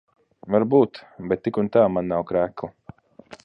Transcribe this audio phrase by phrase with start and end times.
[0.55, 1.01] Varbūt.
[1.33, 2.75] Bet tik un tā man nav krekla.